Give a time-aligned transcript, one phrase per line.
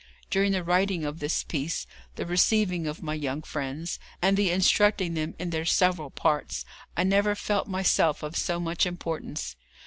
[0.31, 5.13] During the writing of this piece, the receiving of my young friends, and the instructing
[5.13, 6.65] them in their several parts,
[6.97, 9.55] I never felt myself of so much importance.